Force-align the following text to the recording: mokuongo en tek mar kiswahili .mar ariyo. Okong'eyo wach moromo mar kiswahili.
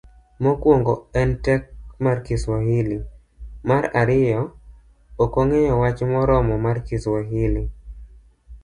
mokuongo 0.43 0.93
en 1.21 1.29
tek 1.45 1.61
mar 2.03 2.17
kiswahili 2.27 2.97
.mar 3.69 3.83
ariyo. 4.01 4.41
Okong'eyo 5.23 5.73
wach 5.83 5.99
moromo 6.13 6.55
mar 6.65 6.77
kiswahili. 6.87 7.63